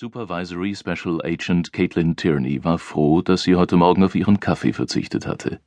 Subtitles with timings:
[0.00, 5.26] Supervisory Special Agent Caitlin Tierney war froh, dass sie heute Morgen auf ihren Kaffee verzichtet
[5.26, 5.58] hatte.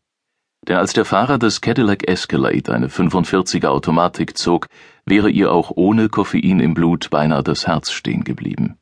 [0.66, 4.70] Denn als der Fahrer des Cadillac Escalade eine 45er Automatik zog,
[5.06, 8.78] wäre ihr auch ohne Koffein im Blut beinahe das Herz stehen geblieben.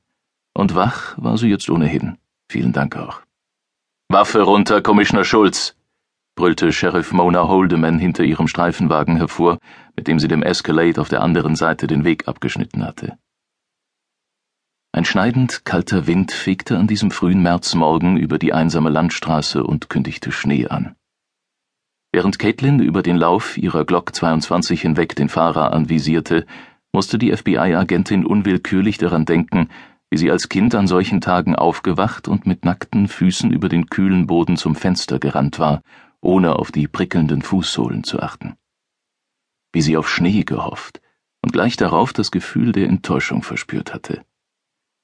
[0.54, 2.20] Und wach war sie jetzt ohnehin.
[2.48, 3.22] Vielen Dank auch.
[4.08, 5.76] Waffe runter, Commissioner Schulz!
[6.36, 9.58] brüllte Sheriff Mona Holdeman hinter ihrem Streifenwagen hervor,
[9.96, 13.18] mit dem sie dem Escalade auf der anderen Seite den Weg abgeschnitten hatte.
[14.92, 20.32] Ein schneidend kalter Wind fegte an diesem frühen Märzmorgen über die einsame Landstraße und kündigte
[20.32, 20.96] Schnee an.
[22.12, 26.48] Während Caitlin über den Lauf ihrer Glock 22 hinweg den Fahrer anvisierte,
[26.92, 29.70] musste die FBI-Agentin unwillkürlich daran denken,
[30.10, 34.26] wie sie als Kind an solchen Tagen aufgewacht und mit nackten Füßen über den kühlen
[34.26, 35.84] Boden zum Fenster gerannt war,
[36.20, 38.56] ohne auf die prickelnden Fußsohlen zu achten.
[39.72, 41.00] Wie sie auf Schnee gehofft
[41.44, 44.26] und gleich darauf das Gefühl der Enttäuschung verspürt hatte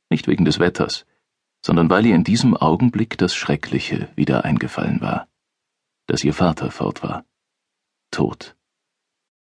[0.10, 1.06] nicht wegen des Wetters,
[1.66, 5.28] sondern weil ihr in diesem Augenblick das Schreckliche wieder eingefallen war,
[6.08, 7.26] dass ihr Vater fort war,
[8.12, 8.56] tot.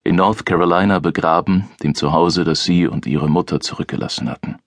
[0.04, 4.58] In North Carolina begraben, dem Zuhause, das sie und ihre Mutter zurückgelassen hatten.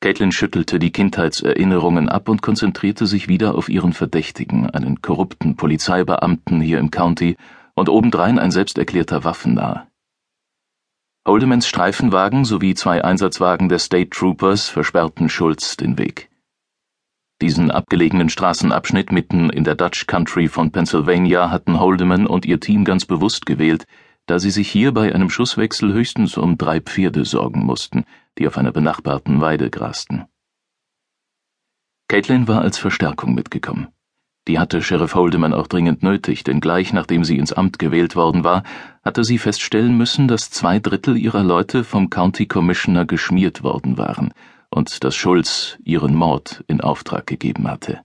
[0.00, 6.60] Caitlin schüttelte die Kindheitserinnerungen ab und konzentrierte sich wieder auf ihren Verdächtigen, einen korrupten Polizeibeamten
[6.60, 7.36] hier im County
[7.74, 9.86] und obendrein ein selbsterklärter Waffennah,
[11.26, 16.28] Oldemans Streifenwagen sowie zwei Einsatzwagen der State Troopers versperrten Schulz den Weg.
[17.40, 22.84] Diesen abgelegenen Straßenabschnitt mitten in der Dutch Country von Pennsylvania hatten Holdeman und ihr Team
[22.84, 23.86] ganz bewusst gewählt,
[24.26, 28.04] da sie sich hier bei einem Schusswechsel höchstens um drei Pferde sorgen mussten,
[28.36, 30.26] die auf einer benachbarten Weide grasten.
[32.06, 33.88] Caitlin war als Verstärkung mitgekommen.
[34.46, 38.44] Die hatte Sheriff Holdeman auch dringend nötig, denn gleich nachdem sie ins Amt gewählt worden
[38.44, 38.62] war,
[39.02, 44.34] hatte sie feststellen müssen, dass zwei Drittel ihrer Leute vom County Commissioner geschmiert worden waren
[44.70, 48.00] und dass Schulz ihren Mord in Auftrag gegeben hatte.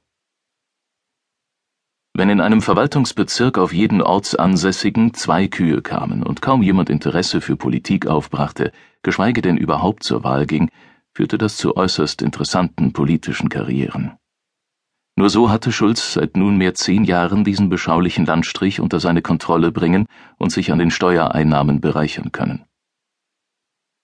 [2.13, 7.55] Wenn in einem Verwaltungsbezirk auf jeden Ortsansässigen zwei Kühe kamen und kaum jemand Interesse für
[7.55, 8.71] Politik aufbrachte,
[9.03, 10.69] geschweige denn überhaupt zur Wahl ging,
[11.14, 14.18] führte das zu äußerst interessanten politischen Karrieren.
[15.19, 20.05] Nur so hatte Schulz seit nunmehr zehn Jahren diesen beschaulichen Landstrich unter seine Kontrolle bringen
[20.37, 22.63] und sich an den Steuereinnahmen bereichern können.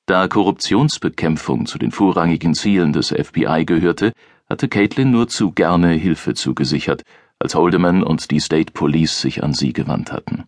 [0.08, 4.12] Da Korruptionsbekämpfung zu den vorrangigen Zielen des FBI gehörte,
[4.50, 7.04] hatte Caitlin nur zu gerne Hilfe zugesichert,
[7.40, 10.44] als Holdeman und die State Police sich an sie gewandt hatten.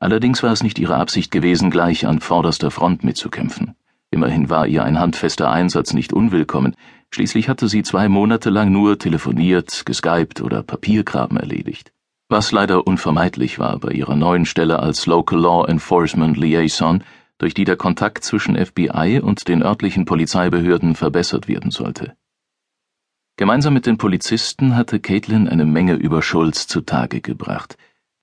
[0.00, 3.76] Allerdings war es nicht ihre Absicht gewesen, gleich an vorderster Front mitzukämpfen.
[4.10, 6.74] Immerhin war ihr ein handfester Einsatz nicht unwillkommen,
[7.10, 11.92] schließlich hatte sie zwei Monate lang nur telefoniert, geskypt oder Papiergraben erledigt.
[12.28, 17.04] Was leider unvermeidlich war bei ihrer neuen Stelle als Local Law Enforcement Liaison,
[17.38, 22.16] durch die der Kontakt zwischen FBI und den örtlichen Polizeibehörden verbessert werden sollte.
[23.36, 27.76] Gemeinsam mit den Polizisten hatte Caitlin eine Menge über Schulz zutage gebracht,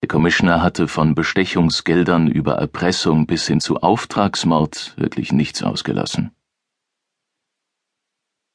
[0.03, 6.31] der Commissioner hatte von Bestechungsgeldern über Erpressung bis hin zu Auftragsmord wirklich nichts ausgelassen.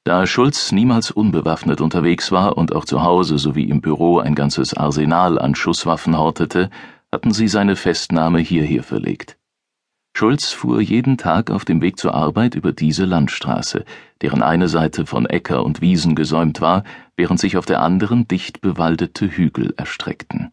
[0.09, 4.73] Da Schulz niemals unbewaffnet unterwegs war und auch zu Hause sowie im Büro ein ganzes
[4.73, 6.71] Arsenal an Schusswaffen hortete,
[7.13, 9.37] hatten sie seine Festnahme hierher verlegt.
[10.17, 13.85] Schulz fuhr jeden Tag auf dem Weg zur Arbeit über diese Landstraße,
[14.23, 18.63] deren eine Seite von Äcker und Wiesen gesäumt war, während sich auf der anderen dicht
[18.63, 20.53] bewaldete Hügel erstreckten.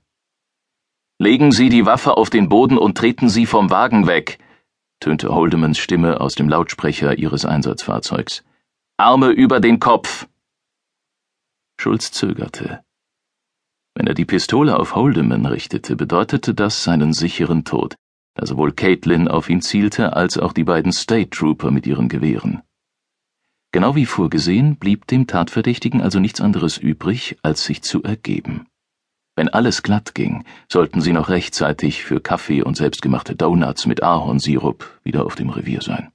[1.17, 4.37] Legen Sie die Waffe auf den Boden und treten Sie vom Wagen weg,
[4.99, 8.43] tönte Holdemans Stimme aus dem Lautsprecher ihres Einsatzfahrzeugs.
[8.97, 10.25] Arme über den Kopf.
[11.78, 12.81] Schulz zögerte.
[13.94, 17.97] Wenn er die Pistole auf Holdeman richtete, bedeutete das seinen sicheren Tod,
[18.35, 22.61] da sowohl Caitlin auf ihn zielte als auch die beiden State Trooper mit ihren Gewehren.
[23.73, 28.66] Genau wie vorgesehen blieb dem Tatverdächtigen also nichts anderes übrig, als sich zu ergeben.
[29.35, 35.01] Wenn alles glatt ging, sollten sie noch rechtzeitig für Kaffee und selbstgemachte Donuts mit Ahornsirup
[35.03, 36.15] wieder auf dem Revier sein.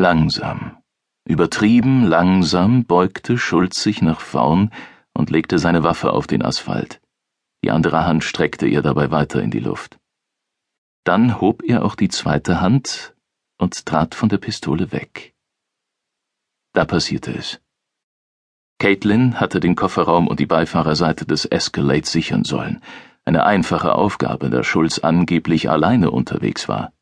[0.00, 0.80] Langsam,
[1.24, 4.70] übertrieben langsam beugte Schulz sich nach vorn
[5.12, 7.00] und legte seine Waffe auf den Asphalt.
[7.64, 9.98] Die andere Hand streckte er dabei weiter in die Luft.
[11.02, 13.16] Dann hob er auch die zweite Hand
[13.58, 15.34] und trat von der Pistole weg.
[16.74, 17.60] Da passierte es.
[18.78, 22.84] Caitlin hatte den Kofferraum und die Beifahrerseite des Escalade sichern sollen.
[23.24, 26.92] Eine einfache Aufgabe, da Schulz angeblich alleine unterwegs war.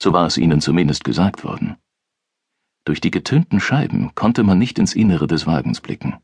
[0.00, 1.76] So war es ihnen zumindest gesagt worden.
[2.86, 6.18] Durch die getönten Scheiben konnte man nicht ins Innere des Wagens blicken.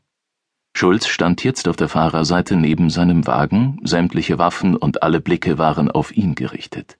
[0.73, 5.91] Schulz stand jetzt auf der Fahrerseite neben seinem Wagen, sämtliche Waffen und alle Blicke waren
[5.91, 6.97] auf ihn gerichtet.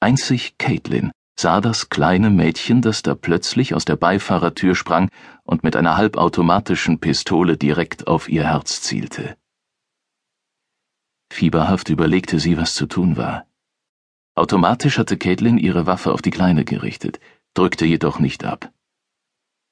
[0.00, 5.08] Einzig Caitlin sah das kleine Mädchen, das da plötzlich aus der Beifahrertür sprang
[5.44, 9.36] und mit einer halbautomatischen Pistole direkt auf ihr Herz zielte.
[11.32, 13.46] Fieberhaft überlegte sie, was zu tun war.
[14.34, 17.20] Automatisch hatte Caitlin ihre Waffe auf die Kleine gerichtet,
[17.54, 18.72] drückte jedoch nicht ab.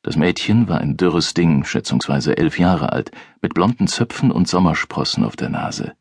[0.02, 3.10] Das Mädchen war ein dürres Ding, schätzungsweise elf Jahre alt,
[3.42, 5.94] mit blonden Zöpfen und Sommersprossen auf der Nase.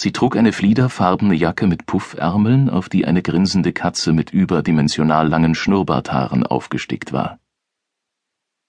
[0.00, 5.54] Sie trug eine fliederfarbene Jacke mit Puffärmeln, auf die eine grinsende Katze mit überdimensional langen
[5.54, 7.38] Schnurrbarthaaren aufgestickt war.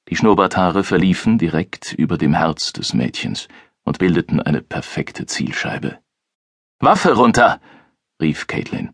[0.10, 3.48] Die Schnurrbarthaare verliefen direkt über dem Herz des Mädchens
[3.83, 6.00] und bildeten eine perfekte Zielscheibe.
[6.80, 7.62] Waffe runter!
[8.22, 8.94] rief Caitlin.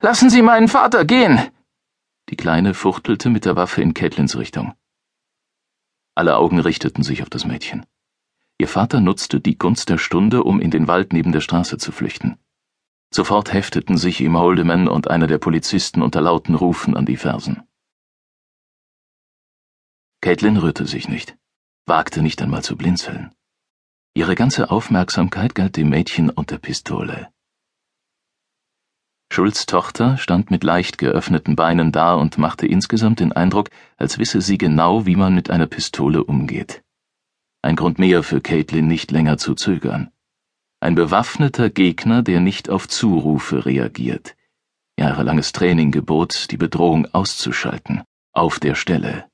[0.00, 1.40] Lassen Sie meinen Vater gehen!
[2.30, 4.74] Die Kleine fuchtelte mit der Waffe in Caitlins Richtung.
[6.14, 7.84] Alle Augen richteten sich auf das Mädchen.
[8.58, 11.90] Ihr Vater nutzte die Gunst der Stunde, um in den Wald neben der Straße zu
[11.90, 12.38] flüchten.
[13.12, 17.62] Sofort hefteten sich ihm Holdeman und einer der Polizisten unter lauten Rufen an die Fersen.
[20.20, 21.36] Caitlin rührte sich nicht,
[21.84, 23.34] wagte nicht einmal zu blinzeln.
[24.14, 27.33] Ihre ganze Aufmerksamkeit galt dem Mädchen und der Pistole.
[29.34, 34.40] Schulz Tochter stand mit leicht geöffneten Beinen da und machte insgesamt den Eindruck, als wisse
[34.40, 36.84] sie genau, wie man mit einer Pistole umgeht.
[37.60, 40.12] Ein Grund mehr für Caitlin nicht länger zu zögern.
[40.78, 44.36] Ein bewaffneter Gegner, der nicht auf Zurufe reagiert.
[44.96, 49.28] Jahrelanges Training gebot, die Bedrohung auszuschalten, auf der Stelle.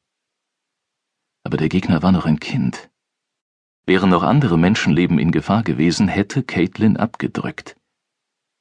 [1.44, 2.88] Aber der Gegner war noch ein Kind.
[3.85, 7.76] Wären noch andere Menschenleben in Gefahr gewesen, hätte Caitlin abgedrückt.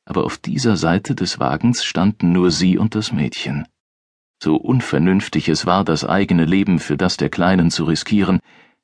[0.09, 3.67] Aber auf dieser Seite des Wagens standen nur sie und das Mädchen.
[4.41, 8.39] So unvernünftig es war, das eigene Leben für das der Kleinen zu riskieren,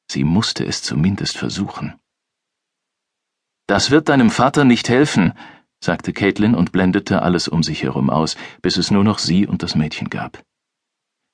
[0.07, 1.95] Sie musste es zumindest versuchen.
[3.68, 5.33] Das wird deinem Vater nicht helfen,
[5.83, 9.63] sagte Caitlin und blendete alles um sich herum aus, bis es nur noch sie und
[9.63, 10.44] das Mädchen gab.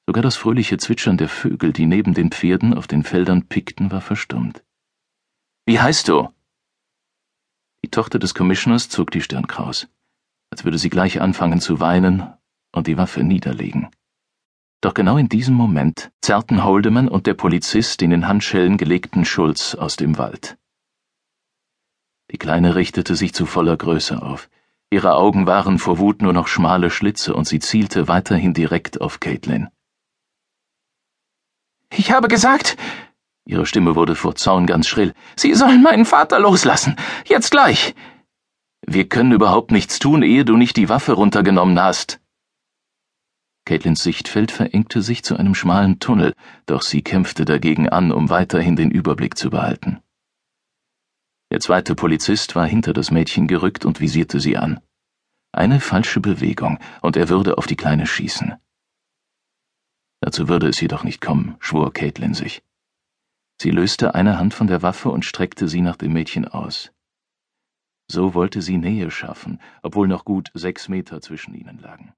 [0.08, 4.02] Sogar das fröhliche Zwitschern der Vögel, die neben den Pferden auf den Feldern pickten, war
[4.02, 4.64] verstummt.
[5.66, 6.30] Wie heißt du?
[7.84, 9.88] Die Tochter des Commissioners zog die Stirn kraus,
[10.52, 12.32] als würde sie gleich anfangen zu weinen
[12.72, 13.90] und die Waffe niederlegen.
[14.82, 19.76] Doch genau in diesem Moment zerrten Holdeman und der Polizist den in Handschellen gelegten Schulz
[19.76, 20.58] aus dem Wald.
[22.32, 24.50] Die Kleine richtete sich zu voller Größe auf.
[24.90, 29.20] Ihre Augen waren vor Wut nur noch schmale Schlitze und sie zielte weiterhin direkt auf
[29.20, 29.70] Caitlin.
[31.94, 32.78] Ich habe gesagt,
[33.46, 36.96] ihre Stimme wurde vor Zaun ganz schrill, Sie sollen meinen Vater loslassen.
[37.26, 37.96] Jetzt gleich.
[38.86, 42.22] Wir können überhaupt nichts tun, ehe du nicht die Waffe runtergenommen hast,
[43.66, 46.34] Caitlins Sichtfeld verengte sich zu einem schmalen Tunnel,
[46.66, 50.02] doch sie kämpfte dagegen an, um weiterhin den Überblick zu behalten.
[51.52, 54.80] Der zweite Polizist war hinter das Mädchen gerückt und visierte sie an.
[55.52, 58.56] Eine falsche Bewegung, und er würde auf die Kleine schießen.
[60.22, 62.64] Dazu würde es jedoch nicht kommen, schwor Caitlin sich.
[63.62, 66.92] Sie löste eine Hand von der Waffe und streckte sie nach dem Mädchen aus.
[68.08, 72.12] So wollte sie Nähe schaffen, obwohl noch gut sechs Meter zwischen ihnen lagen.